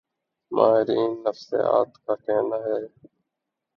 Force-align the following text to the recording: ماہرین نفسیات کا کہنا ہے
ماہرین 0.51 1.11
نفسیات 1.23 1.89
کا 2.05 2.13
کہنا 2.25 2.57
ہے 2.65 2.79